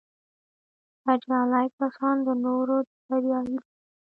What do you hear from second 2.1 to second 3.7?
د نورو د بریا هیله لري